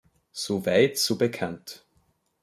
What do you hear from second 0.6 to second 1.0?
weit,